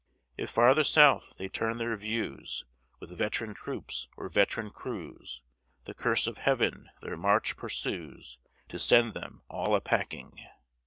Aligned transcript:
If 0.35 0.49
farther 0.49 0.83
south 0.83 1.33
they 1.37 1.47
turn 1.47 1.77
their 1.77 1.95
views, 1.95 2.65
With 2.99 3.15
veteran 3.15 3.53
troops, 3.53 4.07
or 4.17 4.29
veteran 4.29 4.71
crews, 4.71 5.43
The 5.83 5.93
curse 5.93 6.25
of 6.25 6.39
Heaven 6.39 6.89
their 7.03 7.15
march 7.15 7.55
pursues, 7.55 8.39
To 8.69 8.79
send 8.79 9.13
them 9.13 9.43
all 9.47 9.75
a 9.75 9.79
packing. 9.79 10.39